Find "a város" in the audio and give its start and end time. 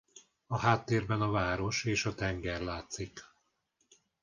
1.21-1.83